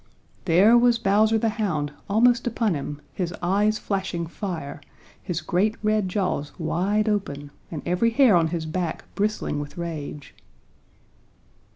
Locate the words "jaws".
6.09-6.51